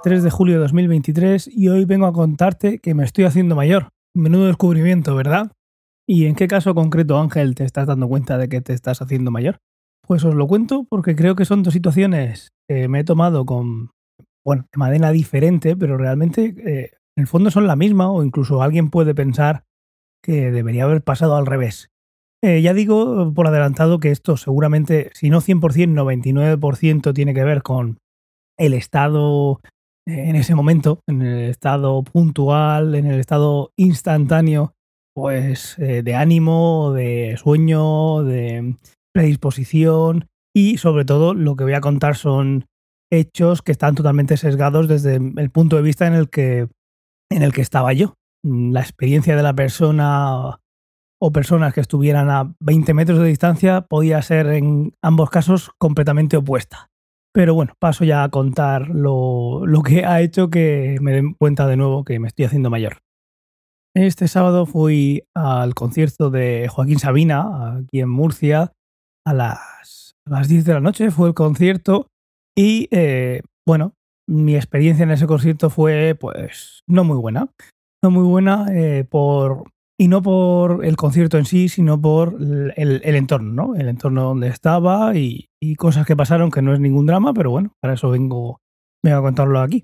[0.00, 3.54] es 3 de julio de 2023 y hoy vengo a contarte que me estoy haciendo
[3.54, 3.90] mayor.
[4.14, 5.52] Menudo descubrimiento, ¿verdad?
[6.08, 9.30] ¿Y en qué caso concreto, Ángel, te estás dando cuenta de que te estás haciendo
[9.30, 9.58] mayor?
[10.06, 13.90] Pues os lo cuento porque creo que son dos situaciones que me he tomado con,
[14.44, 18.62] bueno, de manera diferente, pero realmente eh, en el fondo son la misma o incluso
[18.62, 19.64] alguien puede pensar
[20.22, 21.90] que debería haber pasado al revés.
[22.42, 25.60] Eh, ya digo por adelantado que esto seguramente, si no 100%,
[25.94, 27.98] 99% tiene que ver con
[28.58, 29.60] el estado
[30.10, 34.74] en ese momento, en el estado puntual, en el estado instantáneo,
[35.14, 38.76] pues eh, de ánimo, de sueño, de
[39.12, 42.66] predisposición y sobre todo lo que voy a contar son
[43.10, 46.68] hechos que están totalmente sesgados desde el punto de vista en el que
[47.30, 48.14] en el que estaba yo.
[48.42, 50.60] La experiencia de la persona
[51.22, 56.36] o personas que estuvieran a 20 metros de distancia podía ser en ambos casos completamente
[56.36, 56.89] opuesta.
[57.32, 61.76] Pero bueno, paso ya a contar lo, que ha hecho que me den cuenta de
[61.76, 62.98] nuevo que me estoy haciendo mayor.
[63.94, 68.72] Este sábado fui al concierto de Joaquín Sabina, aquí en Murcia,
[69.26, 72.06] a las, las 10 de la noche fue el concierto
[72.56, 73.94] y eh, bueno,
[74.28, 77.48] mi experiencia en ese concierto fue pues no muy buena.
[78.02, 79.64] No muy buena eh, por
[80.00, 83.74] y no por el concierto en sí, sino por el, entorno, ¿no?
[83.76, 87.74] El entorno donde estaba y, cosas que pasaron que no es ningún drama, pero bueno,
[87.82, 88.62] para eso vengo,
[89.04, 89.82] vengo a contarlo aquí.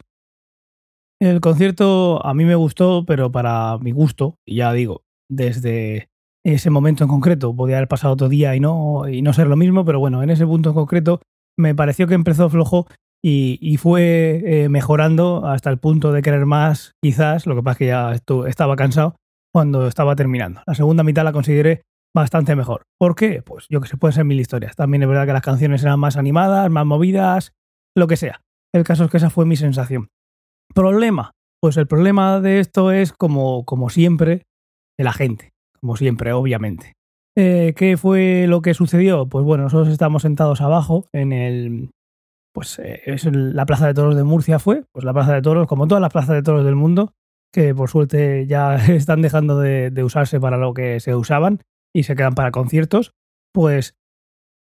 [1.21, 6.09] El concierto a mí me gustó, pero para mi gusto, ya digo, desde
[6.47, 9.57] ese momento en concreto, podía haber pasado otro día y no, y no ser lo
[9.57, 11.21] mismo, pero bueno, en ese punto en concreto
[11.59, 12.87] me pareció que empezó flojo
[13.23, 17.79] y, fue eh, mejorando hasta el punto de querer más, quizás, lo que pasa es
[17.79, 18.13] que ya
[18.49, 19.17] estaba cansado,
[19.57, 20.61] cuando estaba terminando.
[20.67, 21.81] La segunda mitad la consideré
[22.15, 22.83] bastante mejor.
[23.01, 23.41] ¿Por qué?
[23.41, 24.77] Pues yo que sé, pueden ser mil historias.
[24.77, 27.55] También es verdad que las canciones eran más animadas, más movidas,
[27.97, 28.43] lo que sea.
[28.75, 30.09] El caso es que esa fue mi sensación.
[30.75, 31.31] ¿Problema?
[31.59, 34.43] Pues el problema de esto es, como, como siempre,
[34.99, 35.55] de la gente.
[35.81, 36.93] Como siempre, obviamente.
[37.35, 39.27] Eh, ¿Qué fue lo que sucedió?
[39.27, 41.93] Pues bueno, nosotros estamos sentados abajo en el.
[42.53, 45.67] Pues eh, es la Plaza de Toros de Murcia fue, pues la Plaza de Toros,
[45.67, 47.15] como todas las plazas de toros del mundo,
[47.53, 51.61] que por suerte ya están dejando de, usarse para lo que se usaban
[51.95, 53.13] y se quedan para conciertos,
[53.53, 53.97] pues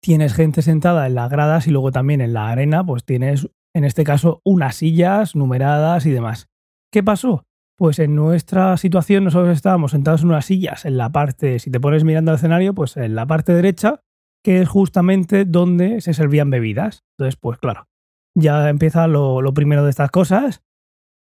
[0.02, 3.84] tienes gente sentada en las gradas y luego también en la arena, pues tienes en
[3.84, 6.48] este caso unas sillas numeradas y demás.
[6.92, 7.44] ¿Qué pasó?
[7.76, 11.80] Pues en nuestra situación nosotros estábamos sentados en unas sillas en la parte, si te
[11.80, 14.00] pones mirando al escenario, pues en la parte derecha,
[14.42, 17.04] que es justamente donde se servían bebidas.
[17.18, 17.88] Entonces, pues claro,
[18.34, 20.62] ya empieza lo, lo primero de estas cosas,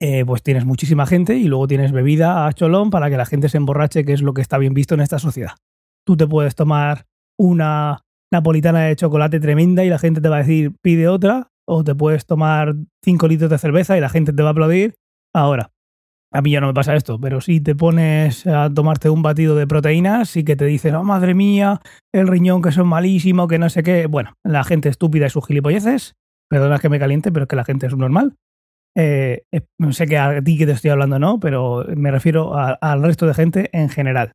[0.00, 3.48] eh, pues tienes muchísima gente y luego tienes bebida a cholón para que la gente
[3.48, 5.52] se emborrache, que es lo que está bien visto en esta sociedad.
[6.06, 7.06] Tú te puedes tomar
[7.38, 8.02] una
[8.32, 11.94] napolitana de chocolate tremenda y la gente te va a decir pide otra, o te
[11.94, 12.74] puedes tomar
[13.04, 14.94] 5 litros de cerveza y la gente te va a aplaudir.
[15.34, 15.72] Ahora,
[16.32, 19.56] a mí ya no me pasa esto, pero si te pones a tomarte un batido
[19.56, 21.80] de proteínas y que te dicen, oh madre mía,
[22.12, 24.06] el riñón que son malísimo, que no sé qué.
[24.06, 26.14] Bueno, la gente estúpida y sus gilipolleces,
[26.48, 28.36] perdona que me caliente, pero es que la gente es normal.
[28.96, 29.42] Eh,
[29.78, 33.26] no sé que a ti que te estoy hablando no, pero me refiero al resto
[33.26, 34.32] de gente en general.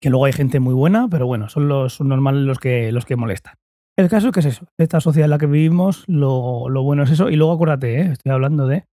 [0.00, 3.16] Que luego hay gente muy buena, pero bueno, son los normales los que, los que
[3.16, 3.54] molestan.
[3.98, 7.10] El caso es que es eso, esta sociedad en la que vivimos, lo, bueno es
[7.10, 7.30] eso.
[7.30, 8.10] Y luego acuérdate, ¿eh?
[8.12, 8.84] estoy hablando de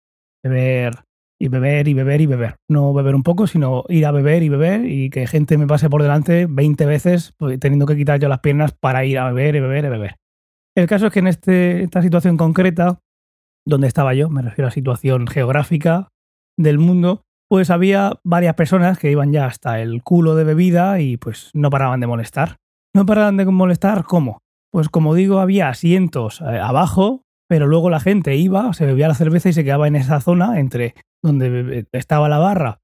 [0.41, 1.03] beber
[1.37, 2.55] y beber y beber y beber.
[2.69, 5.89] No beber un poco, sino ir a beber y beber y que gente me pase
[5.89, 9.57] por delante 20 veces pues, teniendo que quitar yo las piernas para ir a beber
[9.57, 10.15] y beber y beber.
[10.75, 12.99] El caso es que en este, esta situación concreta
[13.65, 16.09] donde estaba yo, me refiero a la situación geográfica
[16.57, 21.17] del mundo, pues había varias personas que iban ya hasta el culo de bebida y
[21.17, 22.57] pues no paraban de molestar.
[22.95, 24.39] No paraban de molestar, ¿cómo?
[24.71, 29.15] Pues como digo, había asientos eh, abajo, pero luego la gente iba, se bebía la
[29.15, 32.79] cerveza y se quedaba en esa zona entre donde estaba la barra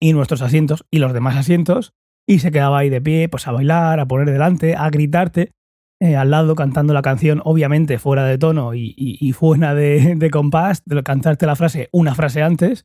[0.00, 1.94] y nuestros asientos y los demás asientos,
[2.28, 5.52] y se quedaba ahí de pie, pues a bailar, a poner delante, a gritarte,
[6.00, 11.02] eh, al lado cantando la canción, obviamente fuera de tono y, fuera de, compás, de
[11.02, 12.84] cantarte la frase una frase antes,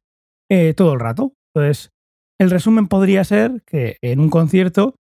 [0.49, 1.33] eh, todo el rato.
[1.53, 1.91] Entonces,
[2.39, 4.95] el resumen podría ser que en un concierto,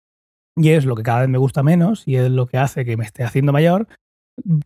[0.57, 2.97] y es lo que cada vez me gusta menos y es lo que hace que
[2.97, 3.87] me esté haciendo mayor,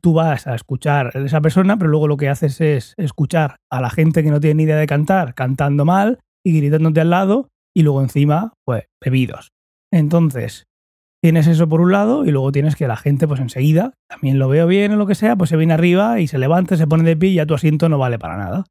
[0.02, 3.82] tú vas a escuchar a esa persona, pero luego lo que haces es escuchar a
[3.82, 7.50] la gente que no tiene ni idea de cantar cantando mal y gritándote al lado
[7.76, 9.50] y luego encima, pues, bebidos.
[9.92, 10.66] Entonces,
[11.26, 14.48] Tienes eso por un lado y luego tienes que la gente, pues enseguida, también lo
[14.48, 17.04] veo bien o lo que sea, pues se viene arriba y se levanta, se pone
[17.04, 18.66] de pie y ya tu asiento no vale para nada.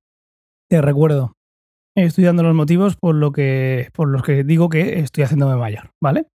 [0.71, 1.33] Te recuerdo,
[1.97, 6.29] estoy los motivos por, lo que, por los que digo que estoy haciéndome mayor, ¿vale?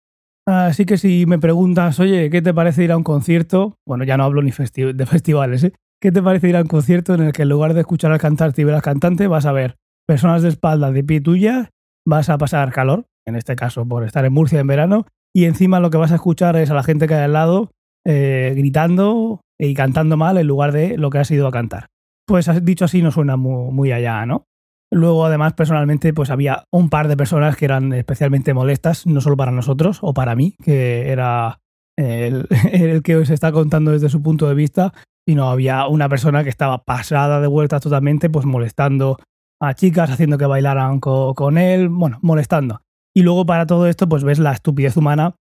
[0.49, 3.77] Así que si me preguntas, oye, ¿qué te parece ir a un concierto?
[3.87, 5.75] Bueno, ya no hablo ni de festivales, ¿eh?
[6.01, 8.21] ¿Qué te parece ir a un concierto en el que en lugar de escuchar al
[8.21, 9.77] cantante y ver al cantante, vas a ver
[10.07, 11.73] personas de espalda de pie tuya,
[12.07, 15.05] vas a pasar calor, en este caso por estar en Murcia en verano,
[15.37, 17.71] y encima lo que vas a escuchar es a la gente que hay al lado
[18.07, 21.89] eh, gritando y cantando mal en lugar de lo que has ido a cantar.
[22.27, 24.47] Pues dicho así no suena muy, muy allá, ¿no?
[24.91, 29.37] Luego, además, personalmente, pues había un par de personas que eran especialmente molestas, no solo
[29.37, 31.59] para nosotros o para mí, que era
[31.99, 34.95] el, el que os está contando desde su punto de vista,
[35.29, 39.19] sino había una persona que estaba pasada de vueltas totalmente, pues molestando
[39.61, 42.81] a chicas, haciendo que bailaran con, él, bueno, molestando.
[43.17, 45.37] Y luego para todo esto, pues ves la estupidez humana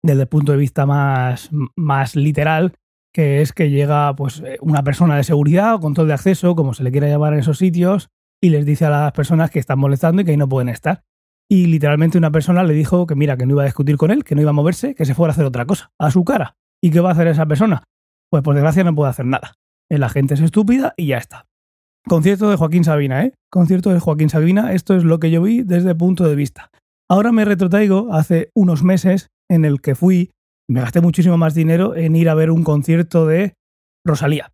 [0.00, 2.74] desde el punto de vista más, más literal,
[3.12, 6.84] que es que llega pues una persona de seguridad o control de acceso, como se
[6.84, 10.22] le quiera llamar en esos sitios, y les dice a las personas que están molestando
[10.22, 11.02] y que ahí no pueden estar.
[11.50, 14.22] Y literalmente una persona le dijo que mira, que no iba a discutir con él,
[14.22, 16.54] que no iba a moverse, que se fuera a hacer otra cosa, a su cara.
[16.80, 17.82] ¿Y qué va a hacer esa persona?
[18.30, 19.54] Pues por desgracia no puede hacer nada.
[19.88, 21.46] La gente es estúpida y ya está.
[22.06, 23.34] Concierto de Joaquín Sabina, ¿eh?
[23.50, 26.70] Concierto de Joaquín Sabina, esto es lo que yo vi desde el punto de vista.
[27.08, 30.32] Ahora me retrotraigo hace unos meses en el que fui,
[30.68, 33.54] me gasté muchísimo más dinero en ir a ver un concierto de
[34.04, 34.52] Rosalía.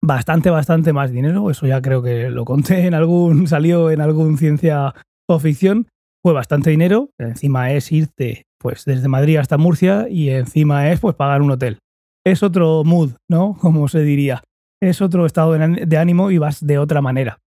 [0.00, 4.38] Bastante, bastante más dinero, eso ya creo que lo conté en algún, salió en algún
[4.38, 4.94] ciencia
[5.28, 5.88] o ficción,
[6.24, 11.14] fue bastante dinero, encima es irte pues desde Madrid hasta Murcia y encima es pues
[11.14, 11.78] pagar un hotel.
[12.26, 13.56] Es otro mood, ¿no?
[13.60, 14.42] Como se diría.
[14.80, 17.38] Es otro estado de ánimo y vas de otra manera.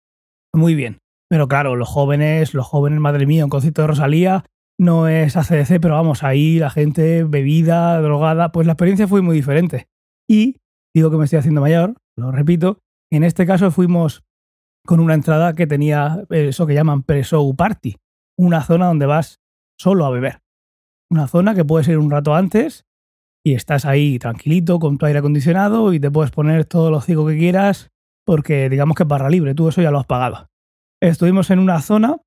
[0.53, 0.99] Muy bien.
[1.31, 4.45] Pero claro, los jóvenes, los jóvenes, madre mía, un concierto de Rosalía
[4.79, 9.37] no es ACDC, pero vamos, ahí la gente bebida, drogada, pues la experiencia fue muy
[9.37, 9.89] diferente.
[10.29, 10.57] Y
[10.95, 12.79] digo que me estoy haciendo mayor, lo repito,
[13.13, 14.25] en este caso fuimos
[14.85, 17.97] con una entrada que tenía eso que llaman pre-show party,
[18.37, 19.41] una zona donde vas
[19.79, 20.41] solo a beber.
[21.11, 22.87] Una zona que puedes ir un rato antes
[23.45, 27.27] y estás ahí tranquilito con tu aire acondicionado y te puedes poner todo lo ciego
[27.27, 27.91] que quieras
[28.25, 30.50] porque digamos que es barra libre, tú eso ya lo has pagado.
[31.03, 32.19] Estuvimos en una zona,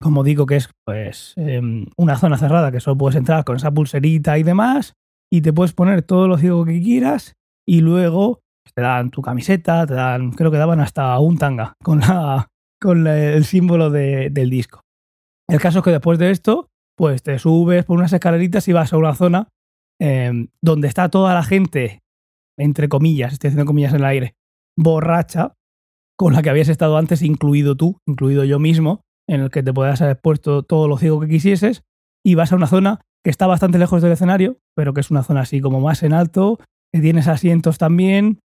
[0.00, 3.70] como digo que es pues em, una zona cerrada que solo puedes entrar con esa
[3.70, 4.94] pulserita y demás
[5.30, 7.34] y te puedes poner todo lo ciego que quieras
[7.66, 8.40] y luego
[8.74, 12.48] te dan tu camiseta, te dan, creo que daban hasta un tanga con, la,
[12.80, 14.80] con el símbolo del disco.
[15.48, 18.92] El caso es que después de esto, pues te subes por unas escaleritas y vas
[18.92, 19.48] a una zona
[20.00, 22.00] em, donde está toda la gente,
[22.58, 24.34] entre comillas, estoy haciendo comillas en el aire,
[24.76, 25.54] borracha,
[26.18, 29.72] con la que habías estado antes, incluido tú, incluido yo mismo, en el que te
[29.72, 31.84] podías haber puesto todo lo ciego que quisieses,
[32.24, 35.22] y vas a una zona que está bastante lejos del escenario, pero que es una
[35.22, 36.58] zona así como más en alto,
[36.92, 38.40] que tienes asientos también,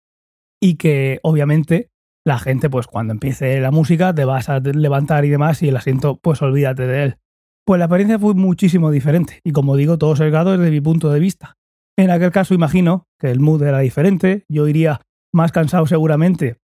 [0.60, 1.88] y que obviamente
[2.26, 5.76] la gente, pues cuando empiece la música, te vas a levantar y demás, y el
[5.76, 7.16] asiento, pues olvídate de él.
[7.64, 11.20] Pues la experiencia fue muchísimo diferente, y como digo, todo sesgado desde mi punto de
[11.20, 11.54] vista.
[11.98, 15.00] En aquel caso, imagino que el mood era diferente, yo iría
[15.32, 16.58] más cansado seguramente,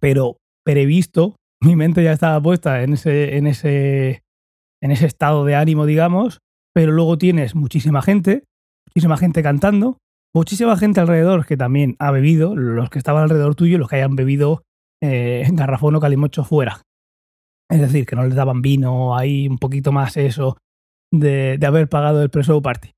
[0.00, 4.22] pero previsto, mi mente ya estaba puesta en ese, en ese,
[4.82, 6.40] en ese estado de ánimo, digamos,
[6.74, 8.44] pero luego tienes muchísima gente,
[8.88, 9.98] muchísima gente cantando,
[10.34, 14.16] muchísima gente alrededor que también ha bebido, los que estaban alrededor tuyo, los que hayan
[14.16, 14.62] bebido
[15.02, 16.82] eh, garrafón o calimocho fuera.
[17.70, 20.56] Es decir, que no les daban vino, ahí un poquito más eso
[21.12, 22.90] de, de haber pagado el preso party.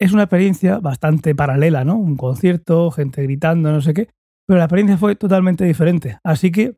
[0.00, 1.96] Es una experiencia bastante paralela, ¿no?
[1.96, 4.08] Un concierto, gente gritando, no sé qué,
[4.46, 6.18] pero la experiencia fue totalmente diferente.
[6.24, 6.76] Así que,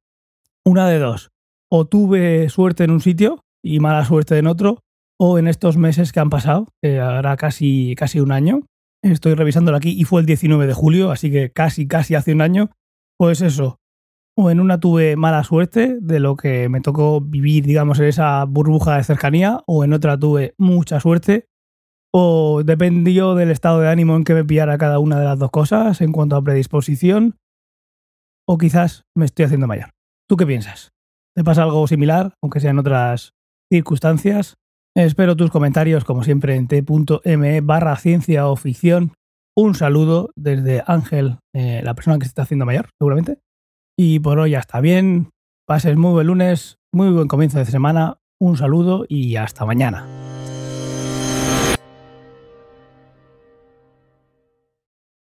[0.64, 1.30] una de dos.
[1.70, 4.84] O tuve suerte en un sitio y mala suerte en otro,
[5.18, 8.60] o en estos meses que han pasado, que hará casi, casi un año,
[9.02, 12.40] estoy revisándolo aquí y fue el 19 de julio, así que casi, casi hace un
[12.40, 12.70] año,
[13.18, 13.78] pues eso,
[14.36, 18.44] o en una tuve mala suerte de lo que me tocó vivir, digamos, en esa
[18.44, 21.46] burbuja de cercanía, o en otra tuve mucha suerte,
[22.12, 25.50] o dependió del estado de ánimo en que me pillara cada una de las dos
[25.50, 27.36] cosas en cuanto a predisposición,
[28.48, 29.90] o quizás me estoy haciendo mayor.
[30.28, 30.90] ¿Tú qué piensas?
[31.36, 33.32] ¿Te pasa algo similar, aunque sea en otras
[33.72, 34.54] circunstancias?
[34.96, 39.12] Espero tus comentarios, como siempre, en t.me barra ciencia o ficción.
[39.56, 43.38] Un saludo desde Ángel, eh, la persona que se está haciendo mayor, seguramente.
[43.98, 45.30] Y por hoy ya está bien.
[45.66, 48.18] Pases muy buen lunes, muy buen comienzo de semana.
[48.40, 50.33] Un saludo y hasta mañana.